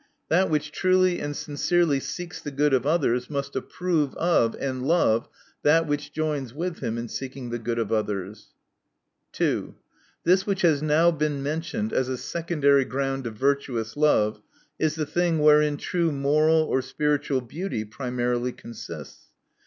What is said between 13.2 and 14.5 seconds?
of virtuous love,